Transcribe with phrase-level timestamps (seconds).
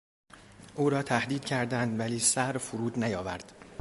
[0.75, 3.53] او را تهدید کردند ولی سر فرود نیاورد.